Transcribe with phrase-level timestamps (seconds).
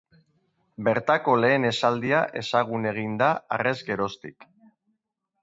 [0.87, 4.51] Bertako lehen esaldia ezagun egin da harrez geroztik.